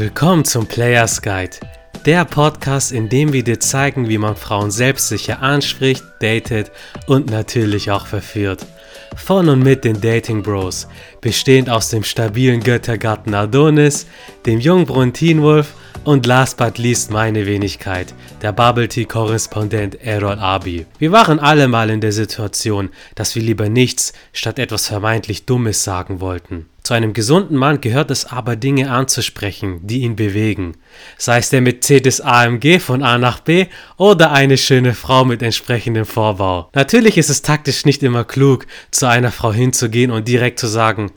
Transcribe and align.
Willkommen 0.00 0.46
zum 0.46 0.66
Players 0.66 1.20
Guide, 1.20 1.58
der 2.06 2.24
Podcast, 2.24 2.90
in 2.90 3.10
dem 3.10 3.34
wir 3.34 3.44
dir 3.44 3.60
zeigen, 3.60 4.08
wie 4.08 4.16
man 4.16 4.34
Frauen 4.34 4.70
selbstsicher 4.70 5.42
anspricht, 5.42 6.02
datet 6.20 6.72
und 7.06 7.30
natürlich 7.30 7.90
auch 7.90 8.06
verführt. 8.06 8.64
Von 9.14 9.50
und 9.50 9.62
mit 9.62 9.84
den 9.84 10.00
Dating 10.00 10.42
Bros, 10.42 10.88
bestehend 11.20 11.68
aus 11.68 11.90
dem 11.90 12.02
stabilen 12.02 12.60
Göttergatten 12.60 13.34
Adonis, 13.34 14.06
dem 14.46 14.58
Jungbrunnen 14.58 15.12
Teen 15.12 15.42
Wolf 15.42 15.74
und 16.04 16.26
last 16.26 16.56
but 16.56 16.78
least 16.78 17.10
meine 17.10 17.46
Wenigkeit, 17.46 18.14
der 18.42 18.52
Bubble 18.52 18.88
Tea 18.88 19.04
Korrespondent 19.04 20.00
Errol 20.02 20.38
Abi. 20.38 20.86
Wir 20.98 21.12
waren 21.12 21.38
alle 21.38 21.68
mal 21.68 21.90
in 21.90 22.00
der 22.00 22.12
Situation, 22.12 22.90
dass 23.14 23.34
wir 23.34 23.42
lieber 23.42 23.68
nichts 23.68 24.12
statt 24.32 24.58
etwas 24.58 24.86
vermeintlich 24.86 25.46
Dummes 25.46 25.84
sagen 25.84 26.20
wollten. 26.20 26.66
Zu 26.82 26.94
einem 26.94 27.12
gesunden 27.12 27.56
Mann 27.56 27.80
gehört 27.80 28.10
es 28.10 28.24
aber, 28.24 28.56
Dinge 28.56 28.90
anzusprechen, 28.90 29.86
die 29.86 30.00
ihn 30.00 30.16
bewegen. 30.16 30.76
Sei 31.18 31.38
es 31.38 31.50
der 31.50 31.60
Mercedes 31.60 32.20
AMG 32.20 32.80
von 32.80 33.02
A 33.02 33.18
nach 33.18 33.40
B 33.40 33.66
oder 33.96 34.32
eine 34.32 34.56
schöne 34.56 34.94
Frau 34.94 35.24
mit 35.24 35.42
entsprechendem 35.42 36.06
Vorbau. 36.06 36.70
Natürlich 36.74 37.18
ist 37.18 37.30
es 37.30 37.42
taktisch 37.42 37.84
nicht 37.84 38.02
immer 38.02 38.24
klug, 38.24 38.66
zu 38.90 39.06
einer 39.06 39.30
Frau 39.30 39.52
hinzugehen 39.52 40.10
und 40.10 40.26
direkt 40.26 40.58
zu 40.58 40.66
sagen, 40.66 41.12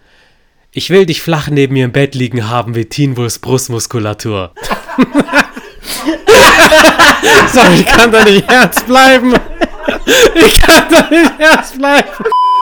ich 0.73 0.89
will 0.89 1.05
dich 1.05 1.21
flach 1.21 1.49
neben 1.49 1.73
mir 1.73 1.85
im 1.85 1.91
Bett 1.91 2.15
liegen 2.15 2.49
haben 2.49 2.75
wie 2.75 2.85
Teenwolfs 2.85 3.39
Brustmuskulatur. 3.39 4.53
so, 7.53 7.59
ich 7.75 7.85
kann 7.85 8.11
da 8.11 8.25
nicht 8.25 8.49
ernst 8.49 8.87
bleiben. 8.87 9.35
Ich 10.35 10.59
kann 10.59 10.85
da 10.89 11.09
nicht 11.09 11.39
ernst 11.39 11.77
bleiben. 11.77 12.09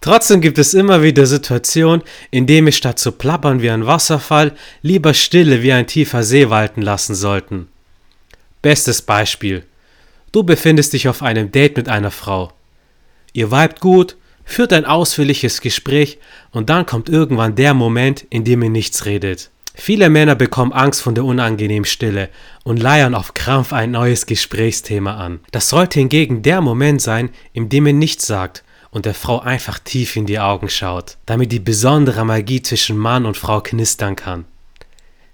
Trotzdem 0.03 0.41
gibt 0.41 0.57
es 0.57 0.73
immer 0.73 1.03
wieder 1.03 1.25
Situationen, 1.25 2.01
in 2.31 2.47
denen 2.47 2.65
wir 2.65 2.73
statt 2.73 2.99
zu 2.99 3.11
plappern 3.13 3.61
wie 3.61 3.69
ein 3.69 3.85
Wasserfall 3.85 4.53
lieber 4.81 5.13
Stille 5.13 5.61
wie 5.61 5.71
ein 5.71 5.87
tiefer 5.87 6.23
See 6.23 6.49
walten 6.49 6.81
lassen 6.81 7.15
sollten. 7.15 7.69
Bestes 8.61 9.01
Beispiel. 9.01 9.63
Du 10.31 10.43
befindest 10.43 10.93
dich 10.93 11.07
auf 11.07 11.23
einem 11.23 11.51
Date 11.51 11.77
mit 11.77 11.87
einer 11.87 12.11
Frau. 12.11 12.51
Ihr 13.33 13.51
vibet 13.51 13.79
gut, 13.79 14.17
führt 14.51 14.73
ein 14.73 14.85
ausführliches 14.85 15.61
Gespräch 15.61 16.19
und 16.51 16.69
dann 16.69 16.85
kommt 16.85 17.09
irgendwann 17.09 17.55
der 17.55 17.73
Moment, 17.73 18.25
in 18.29 18.43
dem 18.43 18.63
ihr 18.63 18.69
nichts 18.69 19.05
redet. 19.05 19.49
Viele 19.73 20.09
Männer 20.09 20.35
bekommen 20.35 20.73
Angst 20.73 21.01
vor 21.01 21.13
der 21.13 21.23
unangenehmen 21.23 21.85
Stille 21.85 22.29
und 22.63 22.81
leiern 22.81 23.15
auf 23.15 23.33
Krampf 23.33 23.71
ein 23.71 23.91
neues 23.91 24.25
Gesprächsthema 24.25 25.15
an. 25.15 25.39
Das 25.51 25.69
sollte 25.69 25.99
hingegen 25.99 26.41
der 26.41 26.61
Moment 26.61 27.01
sein, 27.01 27.29
in 27.53 27.69
dem 27.69 27.87
ihr 27.87 27.93
nichts 27.93 28.27
sagt 28.27 28.63
und 28.91 29.05
der 29.05 29.13
Frau 29.13 29.39
einfach 29.39 29.79
tief 29.79 30.17
in 30.17 30.25
die 30.25 30.39
Augen 30.39 30.69
schaut, 30.69 31.17
damit 31.25 31.51
die 31.51 31.59
besondere 31.59 32.25
Magie 32.25 32.61
zwischen 32.61 32.97
Mann 32.97 33.25
und 33.25 33.37
Frau 33.37 33.61
knistern 33.61 34.17
kann. 34.17 34.45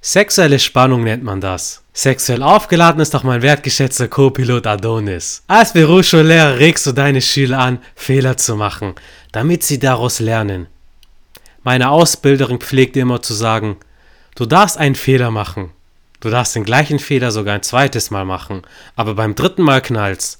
Sexuelle 0.01 0.59
Spannung 0.59 1.03
nennt 1.03 1.23
man 1.23 1.41
das. 1.41 1.83
Sexuell 1.97 2.43
aufgeladen 2.43 3.01
ist 3.01 3.15
auch 3.15 3.23
mein 3.23 3.41
wertgeschätzter 3.41 4.07
Co-Pilot 4.07 4.67
Adonis. 4.67 5.41
Als 5.47 5.73
Berufsschullehrer 5.73 6.59
regst 6.59 6.85
du 6.85 6.91
deine 6.91 7.23
Schüler 7.23 7.57
an, 7.57 7.79
Fehler 7.95 8.37
zu 8.37 8.55
machen, 8.55 8.93
damit 9.31 9.63
sie 9.63 9.79
daraus 9.79 10.19
lernen. 10.19 10.67
Meine 11.63 11.89
Ausbilderin 11.89 12.59
pflegte 12.59 12.99
immer 12.99 13.23
zu 13.23 13.33
sagen, 13.33 13.77
du 14.35 14.45
darfst 14.45 14.77
einen 14.77 14.93
Fehler 14.93 15.31
machen. 15.31 15.71
Du 16.19 16.29
darfst 16.29 16.55
den 16.55 16.65
gleichen 16.65 16.99
Fehler 16.99 17.31
sogar 17.31 17.55
ein 17.55 17.63
zweites 17.63 18.11
Mal 18.11 18.25
machen, 18.25 18.61
aber 18.95 19.15
beim 19.15 19.33
dritten 19.33 19.63
Mal 19.63 19.81
knallt's. 19.81 20.39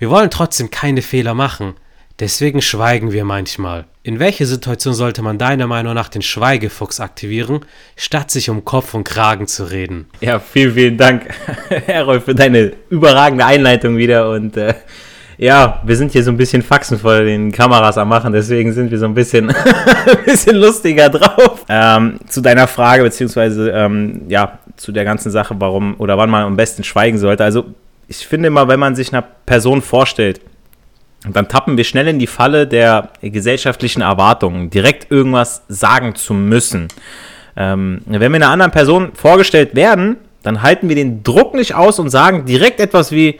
Wir 0.00 0.10
wollen 0.10 0.32
trotzdem 0.32 0.68
keine 0.68 1.02
Fehler 1.02 1.34
machen, 1.34 1.76
Deswegen 2.20 2.60
schweigen 2.60 3.12
wir 3.12 3.24
manchmal. 3.24 3.86
In 4.02 4.18
welcher 4.18 4.44
Situation 4.44 4.92
sollte 4.92 5.22
man 5.22 5.38
deiner 5.38 5.66
Meinung 5.66 5.94
nach 5.94 6.10
den 6.10 6.20
Schweigefuchs 6.20 7.00
aktivieren, 7.00 7.60
statt 7.96 8.30
sich 8.30 8.50
um 8.50 8.62
Kopf 8.66 8.92
und 8.92 9.04
Kragen 9.04 9.46
zu 9.46 9.64
reden? 9.64 10.06
Ja, 10.20 10.38
vielen, 10.38 10.74
vielen 10.74 10.98
Dank, 10.98 11.28
Errol, 11.86 12.20
für 12.20 12.34
deine 12.34 12.72
überragende 12.90 13.46
Einleitung 13.46 13.96
wieder. 13.96 14.30
Und 14.30 14.58
äh, 14.58 14.74
ja, 15.38 15.80
wir 15.82 15.96
sind 15.96 16.12
hier 16.12 16.22
so 16.22 16.30
ein 16.30 16.36
bisschen 16.36 16.60
Faxen 16.60 16.98
vor 16.98 17.20
den 17.20 17.52
Kameras 17.52 17.96
am 17.96 18.10
Machen, 18.10 18.34
deswegen 18.34 18.74
sind 18.74 18.90
wir 18.90 18.98
so 18.98 19.06
ein 19.06 19.14
bisschen, 19.14 19.50
bisschen 20.26 20.56
lustiger 20.56 21.08
drauf. 21.08 21.64
Ähm, 21.70 22.20
zu 22.28 22.42
deiner 22.42 22.66
Frage, 22.66 23.02
beziehungsweise 23.02 23.70
ähm, 23.70 24.22
ja, 24.28 24.58
zu 24.76 24.92
der 24.92 25.06
ganzen 25.06 25.30
Sache, 25.30 25.54
warum 25.58 25.94
oder 25.96 26.18
wann 26.18 26.28
man 26.28 26.44
am 26.44 26.56
besten 26.56 26.84
schweigen 26.84 27.16
sollte. 27.16 27.44
Also, 27.44 27.64
ich 28.08 28.26
finde 28.26 28.48
immer, 28.48 28.68
wenn 28.68 28.80
man 28.80 28.94
sich 28.94 29.10
einer 29.10 29.22
Person 29.22 29.80
vorstellt, 29.80 30.42
und 31.26 31.36
dann 31.36 31.48
tappen 31.48 31.76
wir 31.76 31.84
schnell 31.84 32.08
in 32.08 32.18
die 32.18 32.26
Falle 32.26 32.66
der 32.66 33.10
gesellschaftlichen 33.20 34.00
Erwartungen, 34.00 34.70
direkt 34.70 35.10
irgendwas 35.10 35.62
sagen 35.68 36.14
zu 36.14 36.32
müssen. 36.32 36.88
Ähm, 37.56 38.00
wenn 38.06 38.32
wir 38.32 38.36
einer 38.36 38.48
anderen 38.48 38.72
Person 38.72 39.10
vorgestellt 39.14 39.74
werden, 39.74 40.16
dann 40.42 40.62
halten 40.62 40.88
wir 40.88 40.96
den 40.96 41.22
Druck 41.22 41.54
nicht 41.54 41.74
aus 41.74 41.98
und 41.98 42.08
sagen 42.08 42.46
direkt 42.46 42.80
etwas 42.80 43.12
wie 43.12 43.38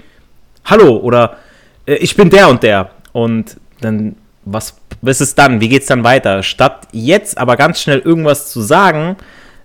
Hallo 0.67 0.97
oder 0.99 1.39
äh, 1.87 1.95
ich 1.95 2.17
bin 2.17 2.29
der 2.29 2.51
und 2.51 2.63
der. 2.63 2.91
Und 3.13 3.57
dann, 3.81 4.17
was, 4.45 4.77
was 5.01 5.23
ist 5.23 5.39
dann? 5.39 5.63
Wie 5.63 5.71
geht 5.71 5.83
es 5.83 5.89
dann 5.89 6.05
weiter? 6.05 6.43
Statt 6.43 6.87
jetzt 6.93 7.39
aber 7.39 7.57
ganz 7.57 7.81
schnell 7.81 8.01
irgendwas 8.01 8.53
zu 8.53 8.61
sagen, 8.61 9.17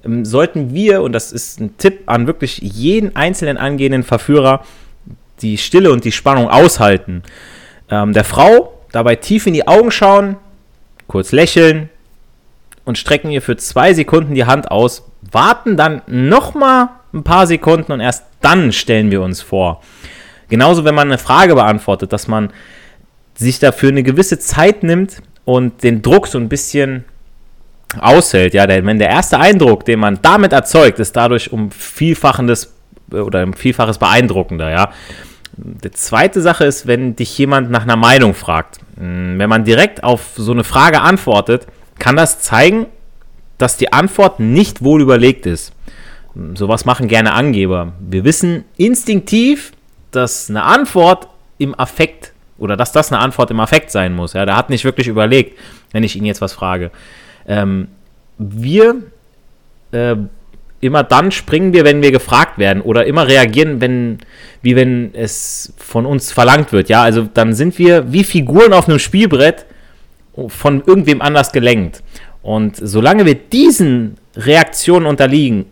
ähm, 0.05 0.23
sollten 0.23 0.73
wir, 0.73 1.01
und 1.01 1.11
das 1.11 1.33
ist 1.33 1.59
ein 1.59 1.77
Tipp 1.77 2.03
an 2.05 2.27
wirklich 2.27 2.59
jeden 2.59 3.13
einzelnen 3.17 3.57
angehenden 3.57 4.03
Verführer, 4.03 4.63
die 5.41 5.57
Stille 5.57 5.91
und 5.91 6.05
die 6.05 6.13
Spannung 6.13 6.47
aushalten 6.49 7.23
ähm, 7.89 8.13
der 8.13 8.23
Frau 8.23 8.73
dabei 8.91 9.15
tief 9.15 9.47
in 9.47 9.53
die 9.53 9.67
Augen 9.67 9.91
schauen, 9.91 10.37
kurz 11.07 11.31
lächeln 11.31 11.89
und 12.85 12.97
strecken 12.97 13.31
ihr 13.31 13.41
für 13.41 13.57
zwei 13.57 13.93
Sekunden 13.93 14.35
die 14.35 14.45
Hand 14.45 14.71
aus, 14.71 15.03
warten 15.31 15.75
dann 15.77 16.01
nochmal 16.07 16.89
ein 17.13 17.23
paar 17.23 17.47
Sekunden 17.47 17.91
und 17.91 17.99
erst 17.99 18.25
dann 18.41 18.71
stellen 18.71 19.11
wir 19.11 19.21
uns 19.21 19.41
vor. 19.41 19.81
Genauso, 20.49 20.85
wenn 20.85 20.95
man 20.95 21.07
eine 21.07 21.17
Frage 21.17 21.55
beantwortet, 21.55 22.13
dass 22.13 22.27
man 22.27 22.51
sich 23.33 23.59
dafür 23.59 23.89
eine 23.89 24.03
gewisse 24.03 24.39
Zeit 24.39 24.83
nimmt 24.83 25.21
und 25.43 25.83
den 25.83 26.01
Druck 26.01 26.27
so 26.27 26.37
ein 26.37 26.49
bisschen 26.49 27.05
aushält. 27.99 28.53
Ja, 28.53 28.67
denn 28.67 28.85
wenn 28.85 28.99
der 28.99 29.09
erste 29.09 29.39
Eindruck, 29.39 29.85
den 29.85 29.99
man 29.99 30.19
damit 30.21 30.53
erzeugt, 30.53 30.99
ist 30.99 31.15
dadurch 31.15 31.51
um 31.51 31.71
Vielfaches 31.71 32.73
oder 33.11 33.43
um 33.43 33.53
Vielfaches 33.53 33.97
beeindruckender. 33.97 34.69
Ja, 34.69 34.91
die 35.57 35.91
zweite 35.91 36.41
Sache 36.41 36.65
ist, 36.65 36.87
wenn 36.87 37.15
dich 37.15 37.37
jemand 37.37 37.71
nach 37.71 37.83
einer 37.83 37.95
Meinung 37.95 38.33
fragt. 38.33 38.79
Hm, 38.97 39.39
wenn 39.39 39.49
man 39.49 39.63
direkt 39.63 40.03
auf 40.03 40.31
so 40.35 40.51
eine 40.51 40.63
Frage 40.63 41.01
antwortet, 41.01 41.67
kann 41.99 42.15
das 42.15 42.41
zeigen, 42.41 42.87
dass 43.57 43.77
die 43.77 43.93
Antwort 43.93 44.39
nicht 44.39 44.83
wohl 44.83 45.01
überlegt 45.01 45.45
ist. 45.45 45.73
Hm, 46.33 46.55
sowas 46.55 46.85
machen 46.85 47.07
gerne 47.07 47.33
Angeber. 47.33 47.93
Wir 47.99 48.23
wissen 48.23 48.65
instinktiv, 48.77 49.71
dass 50.11 50.49
eine 50.49 50.63
Antwort 50.63 51.27
im 51.57 51.77
Affekt 51.77 52.33
oder 52.57 52.77
dass 52.77 52.91
das 52.91 53.11
eine 53.11 53.21
Antwort 53.21 53.51
im 53.51 53.59
Affekt 53.59 53.91
sein 53.91 54.13
muss. 54.13 54.33
Ja, 54.33 54.45
der 54.45 54.55
hat 54.55 54.69
nicht 54.69 54.85
wirklich 54.85 55.07
überlegt, 55.07 55.59
wenn 55.91 56.03
ich 56.03 56.15
ihn 56.15 56.25
jetzt 56.25 56.41
was 56.41 56.53
frage. 56.53 56.91
Ähm, 57.47 57.89
wir 58.37 58.95
äh, 59.91 60.15
immer 60.85 61.03
dann 61.03 61.31
springen 61.31 61.73
wir, 61.73 61.83
wenn 61.83 62.01
wir 62.01 62.11
gefragt 62.11 62.57
werden 62.57 62.81
oder 62.81 63.05
immer 63.05 63.27
reagieren, 63.27 63.81
wenn, 63.81 64.19
wie 64.61 64.75
wenn 64.75 65.11
es 65.13 65.73
von 65.77 66.05
uns 66.05 66.31
verlangt 66.31 66.71
wird. 66.71 66.89
Ja, 66.89 67.03
also 67.03 67.27
dann 67.33 67.53
sind 67.53 67.77
wir 67.79 68.11
wie 68.11 68.23
Figuren 68.23 68.73
auf 68.73 68.87
einem 68.87 68.99
Spielbrett 68.99 69.65
von 70.47 70.83
irgendwem 70.85 71.21
anders 71.21 71.51
gelenkt. 71.51 72.03
Und 72.41 72.75
solange 72.75 73.25
wir 73.25 73.35
diesen 73.35 74.17
Reaktionen 74.35 75.05
unterliegen, 75.05 75.65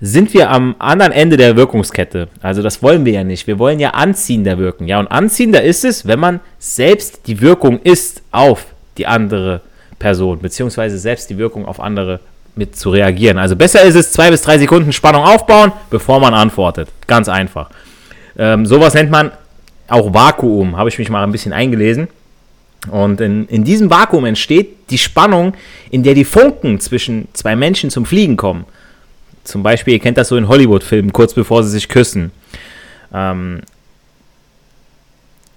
sind 0.00 0.34
wir 0.34 0.50
am 0.50 0.76
anderen 0.78 1.12
Ende 1.12 1.36
der 1.36 1.56
Wirkungskette. 1.56 2.28
Also 2.42 2.62
das 2.62 2.82
wollen 2.82 3.04
wir 3.04 3.12
ja 3.12 3.24
nicht. 3.24 3.46
Wir 3.46 3.58
wollen 3.58 3.80
ja 3.80 3.90
anziehender 3.90 4.58
wirken. 4.58 4.86
Ja, 4.86 5.00
und 5.00 5.08
anziehender 5.08 5.62
ist 5.62 5.84
es, 5.84 6.06
wenn 6.06 6.20
man 6.20 6.40
selbst 6.58 7.26
die 7.26 7.40
Wirkung 7.40 7.80
ist 7.80 8.22
auf 8.30 8.66
die 8.98 9.06
andere 9.06 9.62
Person, 9.98 10.40
beziehungsweise 10.40 10.98
selbst 10.98 11.30
die 11.30 11.38
Wirkung 11.38 11.64
auf 11.64 11.80
andere 11.80 12.20
mit 12.56 12.76
zu 12.76 12.90
reagieren. 12.90 13.38
Also 13.38 13.56
besser 13.56 13.82
ist 13.82 13.94
es, 13.94 14.12
zwei 14.12 14.30
bis 14.30 14.42
drei 14.42 14.58
Sekunden 14.58 14.92
Spannung 14.92 15.24
aufbauen, 15.24 15.72
bevor 15.90 16.20
man 16.20 16.34
antwortet. 16.34 16.88
Ganz 17.06 17.28
einfach. 17.28 17.70
Ähm, 18.36 18.66
sowas 18.66 18.94
nennt 18.94 19.10
man 19.10 19.32
auch 19.88 20.14
Vakuum, 20.14 20.76
habe 20.76 20.88
ich 20.88 20.98
mich 20.98 21.10
mal 21.10 21.22
ein 21.22 21.32
bisschen 21.32 21.52
eingelesen. 21.52 22.08
Und 22.90 23.20
in, 23.20 23.46
in 23.46 23.64
diesem 23.64 23.90
Vakuum 23.90 24.24
entsteht 24.26 24.90
die 24.90 24.98
Spannung, 24.98 25.54
in 25.90 26.02
der 26.02 26.14
die 26.14 26.24
Funken 26.24 26.80
zwischen 26.80 27.28
zwei 27.32 27.56
Menschen 27.56 27.90
zum 27.90 28.04
Fliegen 28.04 28.36
kommen. 28.36 28.66
Zum 29.42 29.62
Beispiel, 29.62 29.94
ihr 29.94 30.00
kennt 30.00 30.18
das 30.18 30.28
so 30.28 30.36
in 30.36 30.48
Hollywood-Filmen, 30.48 31.12
kurz 31.12 31.34
bevor 31.34 31.62
sie 31.62 31.70
sich 31.70 31.88
küssen. 31.88 32.32
Ähm, 33.12 33.60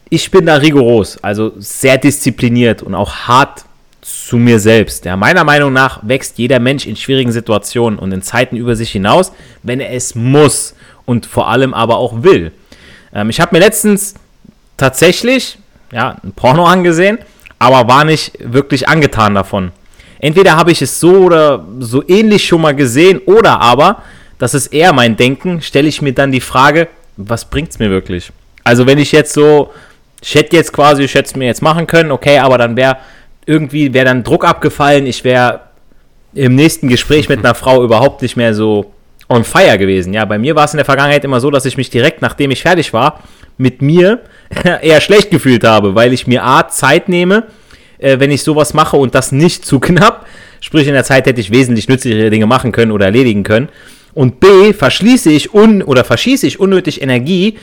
ich 0.10 0.32
bin 0.32 0.46
da 0.46 0.56
rigoros, 0.56 1.22
also 1.22 1.54
sehr 1.58 1.98
diszipliniert 1.98 2.82
und 2.82 2.96
auch 2.96 3.14
hart 3.28 3.66
zu 4.08 4.38
mir 4.38 4.60
selbst. 4.60 5.04
Ja, 5.04 5.18
meiner 5.18 5.44
Meinung 5.44 5.74
nach 5.74 6.00
wächst 6.02 6.38
jeder 6.38 6.60
Mensch 6.60 6.86
in 6.86 6.96
schwierigen 6.96 7.34
Situationen 7.34 8.00
und 8.00 8.14
in 8.14 8.22
Zeiten 8.22 8.56
über 8.56 8.76
sich 8.78 8.92
hinaus, 8.92 9.34
wenn 9.64 9.82
er 9.82 9.92
es 9.92 10.16
muss 10.16 10.76
und 11.06 11.26
vor 11.26 11.50
allem 11.50 11.74
aber 11.74 11.98
auch 11.98 12.24
will. 12.24 12.54
Ähm, 13.14 13.30
ich 13.30 13.42
habe 13.42 13.54
mir 13.54 13.60
letztens 13.60 14.16
tatsächlich 14.78 15.58
ja, 15.92 16.16
ein 16.24 16.32
Porno 16.32 16.66
angesehen, 16.66 17.18
aber 17.60 17.90
war 17.90 18.06
nicht 18.06 18.32
wirklich 18.40 18.88
angetan 18.88 19.36
davon. 19.36 19.72
entweder 20.20 20.56
habe 20.56 20.72
ich 20.72 20.82
es 20.82 21.02
so 21.02 21.26
oder 21.26 21.66
so 21.80 22.02
ähnlich 22.08 22.48
schon 22.48 22.62
mal 22.62 22.76
gesehen 22.76 23.20
oder 23.26 23.60
aber, 23.60 24.04
das 24.40 24.54
ist 24.54 24.68
eher 24.68 24.94
mein 24.94 25.18
Denken, 25.18 25.62
stelle 25.62 25.90
ich 25.90 26.02
mir 26.02 26.14
dann 26.14 26.32
die 26.32 26.42
Frage, 26.42 26.88
was 27.18 27.46
bringt 27.46 27.72
es 27.72 27.80
mir 27.80 27.90
wirklich? 27.90 28.32
Also 28.64 28.86
wenn 28.86 29.00
ich 29.00 29.12
jetzt 29.12 29.34
so, 29.34 29.74
ich 30.22 30.34
hätte 30.36 30.56
jetzt 30.56 30.72
quasi, 30.72 31.04
ich 31.04 31.14
hätte 31.14 31.28
es 31.28 31.36
mir 31.36 31.46
jetzt 31.46 31.62
machen 31.62 31.88
können, 31.88 32.12
okay, 32.12 32.40
aber 32.40 32.58
dann 32.58 32.78
wäre 32.78 32.98
irgendwie, 33.48 33.94
wäre 33.94 34.06
dann 34.06 34.24
Druck 34.24 34.46
abgefallen, 34.46 35.08
ich 35.08 35.24
wäre 35.24 35.62
im 36.34 36.54
nächsten 36.54 36.88
Gespräch 36.88 37.30
mit 37.30 37.40
einer 37.40 37.56
Frau 37.56 37.84
überhaupt 37.84 38.22
nicht 38.22 38.38
mehr 38.38 38.54
so 38.54 38.92
on 39.30 39.44
fire 39.44 39.78
gewesen. 39.78 40.14
Ja, 40.14 40.26
bei 40.26 40.38
mir 40.38 40.56
war 40.56 40.66
es 40.66 40.74
in 40.74 40.78
der 40.78 40.86
Vergangenheit 40.86 41.24
immer 41.24 41.40
so, 41.40 41.50
dass 41.50 41.66
ich 41.66 41.78
mich 41.78 41.90
direkt, 41.90 42.22
nachdem 42.22 42.52
ich 42.52 42.62
fertig 42.62 42.94
war, 42.94 43.24
mit 43.58 43.82
mir 43.82 44.22
eher 44.82 45.02
schlecht 45.02 45.32
gefühlt 45.32 45.64
habe, 45.64 45.96
weil 45.96 46.14
ich 46.14 46.28
mir 46.28 46.44
A, 46.44 46.68
Zeit 46.68 47.10
nehme, 47.10 47.46
äh, 47.98 48.20
wenn 48.20 48.32
ich 48.32 48.44
sowas 48.44 48.74
mache 48.74 48.98
und 48.98 49.16
das 49.16 49.32
nicht 49.32 49.66
zu 49.66 49.80
knapp. 49.80 50.28
Sprich, 50.60 50.88
in 50.88 50.94
der 50.94 51.04
Zeit 51.04 51.26
hätte 51.26 51.42
ich 51.42 51.52
wesentlich 51.52 51.88
nützlichere 51.88 52.30
Dinge 52.30 52.46
machen 52.46 52.72
können 52.72 52.92
oder 52.92 53.06
erledigen 53.06 53.44
können. 53.44 53.70
Und 54.14 54.40
B, 54.40 54.74
verschließe 54.74 55.30
ich 55.30 55.54
un 55.54 55.84
oder 55.84 56.04
verschieße 56.04 56.48
ich 56.48 56.60
unnötig 56.60 57.02
Energie. 57.02 57.58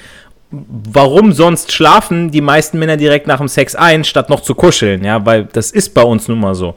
Warum 0.93 1.33
sonst 1.33 1.73
schlafen 1.73 2.31
die 2.31 2.41
meisten 2.41 2.79
Männer 2.79 2.97
direkt 2.97 3.27
nach 3.27 3.39
dem 3.39 3.49
Sex 3.49 3.75
ein, 3.75 4.05
statt 4.05 4.31
noch 4.31 4.41
zu 4.41 4.55
kuscheln? 4.55 5.05
Ja, 5.05 5.25
weil 5.25 5.49
das 5.53 5.71
ist 5.71 5.95
bei 5.95 6.03
uns 6.03 6.29
nun 6.29 6.41
mal 6.41 6.55
so. 6.55 6.75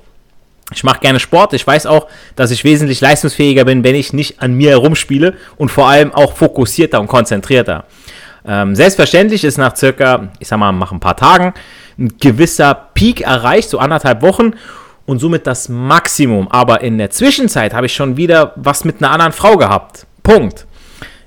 Ich 0.73 0.83
mache 0.83 0.99
gerne 0.99 1.19
Sport. 1.19 1.53
Ich 1.53 1.65
weiß 1.65 1.85
auch, 1.85 2.07
dass 2.35 2.51
ich 2.51 2.63
wesentlich 2.63 2.99
leistungsfähiger 2.99 3.63
bin, 3.65 3.83
wenn 3.83 3.95
ich 3.95 4.11
nicht 4.11 4.41
an 4.41 4.53
mir 4.53 4.71
herumspiele 4.71 5.35
und 5.55 5.69
vor 5.69 5.87
allem 5.87 6.13
auch 6.13 6.33
fokussierter 6.33 6.99
und 6.99 7.07
konzentrierter. 7.07 7.85
Ähm, 8.45 8.75
selbstverständlich 8.75 9.43
ist 9.43 9.57
nach 9.57 9.75
circa, 9.75 10.29
ich 10.39 10.47
sag 10.47 10.57
mal, 10.57 10.71
nach 10.71 10.91
ein 10.91 10.99
paar 10.99 11.15
Tagen 11.15 11.53
ein 11.97 12.17
gewisser 12.19 12.73
Peak 12.93 13.21
erreicht, 13.21 13.69
so 13.69 13.79
anderthalb 13.79 14.21
Wochen 14.21 14.53
und 15.05 15.19
somit 15.19 15.47
das 15.47 15.69
Maximum. 15.69 16.47
Aber 16.49 16.81
in 16.81 16.97
der 16.97 17.09
Zwischenzeit 17.09 17.73
habe 17.73 17.85
ich 17.85 17.93
schon 17.93 18.17
wieder 18.17 18.53
was 18.55 18.83
mit 18.83 19.01
einer 19.01 19.11
anderen 19.11 19.33
Frau 19.33 19.57
gehabt. 19.57 20.05
Punkt. 20.21 20.65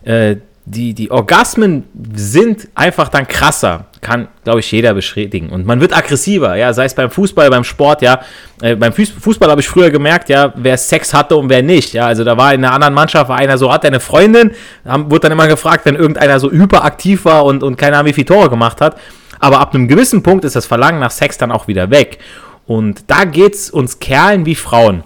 Äh, 0.03 0.37
die, 0.71 0.95
die 0.95 1.11
Orgasmen 1.11 1.85
sind 2.15 2.69
einfach 2.75 3.09
dann 3.09 3.27
krasser. 3.27 3.87
Kann, 4.01 4.29
glaube 4.45 4.61
ich, 4.61 4.73
jeder 4.73 4.95
beschädigen. 4.95 5.51
Und 5.51 5.67
man 5.67 5.81
wird 5.81 5.95
aggressiver, 5.95 6.57
ja, 6.57 6.73
sei 6.73 6.87
es 6.87 6.95
beim 6.95 7.11
Fußball, 7.11 7.51
beim 7.51 7.65
Sport, 7.65 8.01
ja. 8.01 8.21
Äh, 8.63 8.77
beim 8.77 8.93
Fußball 8.93 9.51
habe 9.51 9.61
ich 9.61 9.69
früher 9.69 9.91
gemerkt, 9.91 10.31
ja, 10.31 10.55
wer 10.57 10.79
Sex 10.79 11.13
hatte 11.13 11.37
und 11.37 11.51
wer 11.51 11.63
nicht. 11.63 11.93
Ja, 11.93 12.07
also 12.07 12.25
da 12.25 12.37
war 12.37 12.55
in 12.55 12.65
einer 12.65 12.73
anderen 12.73 12.95
Mannschaft, 12.95 13.29
war 13.29 13.37
einer 13.37 13.59
so, 13.59 13.71
hat 13.71 13.85
eine 13.85 14.01
Freundin, 14.01 14.53
haben, 14.87 15.11
wurde 15.11 15.23
dann 15.23 15.33
immer 15.33 15.49
gefragt, 15.49 15.85
wenn 15.85 15.97
irgendeiner 15.97 16.41
so 16.41 16.51
hyperaktiv 16.51 17.25
war 17.25 17.45
und, 17.45 17.63
und 17.63 17.77
keine 17.77 17.97
Ahnung, 17.97 18.09
wie 18.09 18.15
viele 18.15 18.27
Tore 18.27 18.49
gemacht 18.49 18.81
hat. 18.81 18.97
Aber 19.39 19.61
ab 19.61 19.75
einem 19.75 19.89
gewissen 19.89 20.23
Punkt 20.23 20.45
ist 20.45 20.57
das 20.57 20.67
Verlangen 20.67 21.01
nach 21.01 21.11
Sex 21.11 21.37
dann 21.37 21.53
auch 21.53 21.67
wieder 21.69 21.91
weg. 21.91 22.19
Und 22.67 23.11
da 23.11 23.25
geht 23.25 23.55
es 23.55 23.71
uns 23.71 23.99
Kerlen 23.99 24.47
wie 24.47 24.55
Frauen. 24.55 25.03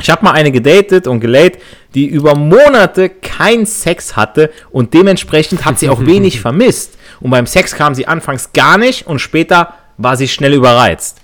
Ich 0.00 0.10
habe 0.10 0.24
mal 0.24 0.32
eine 0.32 0.52
gedatet 0.52 1.06
und 1.06 1.20
gelayt, 1.20 1.58
die 1.94 2.06
über 2.06 2.34
Monate 2.34 3.08
keinen 3.08 3.66
Sex 3.66 4.16
hatte 4.16 4.50
und 4.70 4.94
dementsprechend 4.94 5.64
hat 5.64 5.78
sie 5.78 5.88
auch 5.88 6.00
wenig 6.06 6.40
vermisst. 6.40 6.98
Und 7.20 7.30
beim 7.30 7.46
Sex 7.46 7.74
kam 7.74 7.94
sie 7.94 8.06
anfangs 8.06 8.52
gar 8.52 8.78
nicht 8.78 9.06
und 9.06 9.20
später 9.20 9.74
war 9.96 10.16
sie 10.16 10.28
schnell 10.28 10.52
überreizt. 10.52 11.20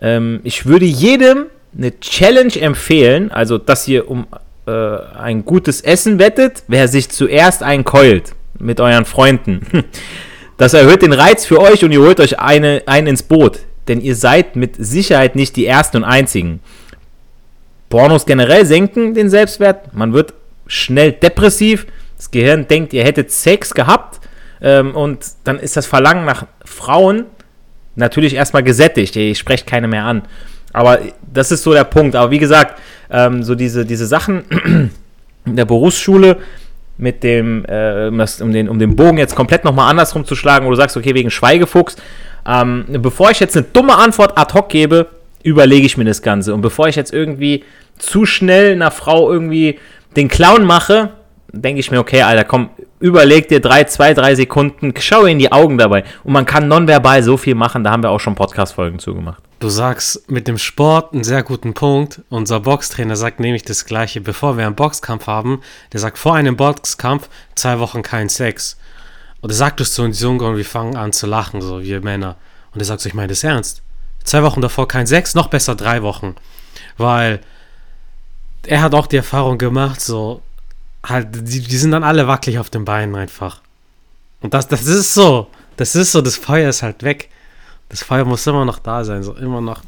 Ähm, 0.00 0.40
ich 0.44 0.66
würde 0.66 0.84
jedem 0.84 1.46
eine 1.76 1.98
Challenge 1.98 2.54
empfehlen, 2.60 3.32
also 3.32 3.58
dass 3.58 3.88
ihr 3.88 4.08
um 4.08 4.26
äh, 4.66 4.70
ein 4.70 5.44
gutes 5.44 5.80
Essen 5.80 6.18
wettet, 6.18 6.62
wer 6.68 6.86
sich 6.86 7.10
zuerst 7.10 7.62
einkeult 7.62 8.32
mit 8.58 8.80
euren 8.80 9.04
Freunden. 9.04 9.66
Das 10.56 10.72
erhöht 10.72 11.02
den 11.02 11.12
Reiz 11.12 11.44
für 11.44 11.60
euch 11.60 11.84
und 11.84 11.90
ihr 11.90 12.00
holt 12.00 12.20
euch 12.20 12.38
eine, 12.38 12.84
einen 12.86 13.08
ins 13.08 13.24
Boot. 13.24 13.58
Denn 13.88 14.00
ihr 14.00 14.14
seid 14.14 14.54
mit 14.54 14.76
Sicherheit 14.78 15.34
nicht 15.34 15.56
die 15.56 15.66
Ersten 15.66 15.96
und 15.96 16.04
Einzigen. 16.04 16.60
Pornos 17.88 18.26
generell 18.26 18.66
senken 18.66 19.14
den 19.14 19.30
Selbstwert. 19.30 19.94
Man 19.94 20.12
wird 20.12 20.34
schnell 20.66 21.12
depressiv. 21.12 21.86
Das 22.16 22.30
Gehirn 22.30 22.66
denkt, 22.66 22.92
ihr 22.92 23.04
hättet 23.04 23.30
Sex 23.30 23.74
gehabt. 23.74 24.20
Ähm, 24.60 24.94
und 24.94 25.24
dann 25.44 25.58
ist 25.58 25.76
das 25.76 25.86
Verlangen 25.86 26.24
nach 26.24 26.46
Frauen 26.64 27.26
natürlich 27.96 28.34
erstmal 28.34 28.62
gesättigt. 28.62 29.14
Ich 29.16 29.38
spreche 29.38 29.64
keine 29.64 29.88
mehr 29.88 30.04
an. 30.04 30.22
Aber 30.72 30.98
das 31.32 31.52
ist 31.52 31.62
so 31.62 31.72
der 31.72 31.84
Punkt. 31.84 32.16
Aber 32.16 32.30
wie 32.30 32.38
gesagt, 32.38 32.80
ähm, 33.10 33.42
so 33.42 33.54
diese, 33.54 33.84
diese 33.84 34.06
Sachen 34.06 34.44
in 35.44 35.56
der 35.56 35.64
Berufsschule 35.64 36.38
mit 36.96 37.22
dem, 37.22 37.64
äh, 37.66 38.08
um, 38.08 38.52
den, 38.52 38.68
um 38.68 38.78
den 38.78 38.96
Bogen 38.96 39.18
jetzt 39.18 39.34
komplett 39.34 39.64
nochmal 39.64 39.90
andersrum 39.90 40.24
zu 40.24 40.34
schlagen, 40.34 40.66
wo 40.66 40.70
du 40.70 40.76
sagst, 40.76 40.96
okay, 40.96 41.14
wegen 41.14 41.30
Schweigefuchs. 41.30 41.96
Ähm, 42.46 42.84
bevor 42.88 43.30
ich 43.30 43.40
jetzt 43.40 43.56
eine 43.56 43.66
dumme 43.72 43.96
Antwort 43.96 44.36
ad 44.36 44.52
hoc 44.54 44.68
gebe, 44.68 45.08
überlege 45.44 45.86
ich 45.86 45.96
mir 45.96 46.04
das 46.04 46.22
Ganze. 46.22 46.52
Und 46.52 46.62
bevor 46.62 46.88
ich 46.88 46.96
jetzt 46.96 47.12
irgendwie 47.12 47.62
zu 47.98 48.26
schnell 48.26 48.72
einer 48.72 48.90
Frau 48.90 49.30
irgendwie 49.30 49.78
den 50.16 50.26
Clown 50.28 50.64
mache, 50.64 51.10
denke 51.52 51.78
ich 51.78 51.90
mir, 51.90 52.00
okay, 52.00 52.22
Alter, 52.22 52.44
komm, 52.44 52.70
überleg 52.98 53.46
dir 53.48 53.60
drei, 53.60 53.84
zwei, 53.84 54.14
drei 54.14 54.34
Sekunden, 54.34 54.92
schau 54.98 55.24
in 55.26 55.38
die 55.38 55.52
Augen 55.52 55.78
dabei. 55.78 56.02
Und 56.24 56.32
man 56.32 56.46
kann 56.46 56.66
nonverbal 56.66 57.22
so 57.22 57.36
viel 57.36 57.54
machen, 57.54 57.84
da 57.84 57.92
haben 57.92 58.02
wir 58.02 58.10
auch 58.10 58.18
schon 58.18 58.34
Podcast-Folgen 58.34 58.98
zugemacht. 58.98 59.42
Du 59.60 59.68
sagst 59.68 60.30
mit 60.30 60.48
dem 60.48 60.58
Sport 60.58 61.14
einen 61.14 61.24
sehr 61.24 61.42
guten 61.42 61.74
Punkt. 61.74 62.22
Unser 62.28 62.60
Boxtrainer 62.60 63.16
sagt 63.16 63.40
nämlich 63.40 63.62
das 63.62 63.86
Gleiche, 63.86 64.20
bevor 64.20 64.56
wir 64.56 64.66
einen 64.66 64.74
Boxkampf 64.74 65.26
haben. 65.26 65.60
Der 65.92 66.00
sagt 66.00 66.18
vor 66.18 66.34
einem 66.34 66.56
Boxkampf 66.56 67.28
zwei 67.54 67.78
Wochen 67.78 68.02
kein 68.02 68.28
Sex. 68.28 68.76
Und 69.40 69.50
er 69.50 69.56
sagt 69.56 69.80
es 69.80 69.94
zu 69.94 70.02
uns 70.02 70.20
Jungen 70.20 70.40
und 70.40 70.56
wir 70.56 70.64
fangen 70.64 70.96
an 70.96 71.12
zu 71.12 71.26
lachen, 71.26 71.60
so 71.60 71.82
wir 71.82 72.00
Männer. 72.00 72.36
Und 72.72 72.80
er 72.80 72.84
sagt 72.84 73.00
so, 73.00 73.08
ich 73.08 73.14
meine 73.14 73.28
das 73.28 73.44
ernst. 73.44 73.83
Zwei 74.24 74.42
Wochen 74.42 74.60
davor 74.60 74.88
kein 74.88 75.06
Sex, 75.06 75.34
noch 75.34 75.48
besser 75.48 75.74
drei 75.74 76.02
Wochen. 76.02 76.34
Weil 76.96 77.40
er 78.66 78.82
hat 78.82 78.94
auch 78.94 79.06
die 79.06 79.16
Erfahrung 79.16 79.58
gemacht, 79.58 80.00
so, 80.00 80.40
halt, 81.04 81.28
die, 81.32 81.60
die 81.60 81.76
sind 81.76 81.92
dann 81.92 82.02
alle 82.04 82.26
wackelig 82.26 82.58
auf 82.58 82.70
den 82.70 82.84
Beinen 82.84 83.14
einfach. 83.14 83.60
Und 84.40 84.54
das, 84.54 84.66
das 84.66 84.86
ist 84.86 85.14
so. 85.14 85.48
Das 85.76 85.94
ist 85.94 86.12
so, 86.12 86.20
das 86.20 86.36
Feuer 86.36 86.70
ist 86.70 86.82
halt 86.82 87.02
weg. 87.02 87.28
Das 87.88 88.02
Feuer 88.02 88.24
muss 88.24 88.46
immer 88.46 88.64
noch 88.64 88.78
da 88.78 89.04
sein, 89.04 89.22
so 89.22 89.34
immer 89.34 89.60
noch 89.60 89.82